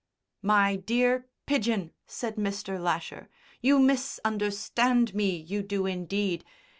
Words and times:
"My 0.41 0.77
dear 0.77 1.27
Pidgen," 1.45 1.91
said 2.07 2.35
Mr. 2.37 2.79
Lasher, 2.81 3.29
"you 3.61 3.77
misunderstand 3.77 5.13
me, 5.13 5.37
you 5.37 5.61
do 5.61 5.85
indeed! 5.85 6.43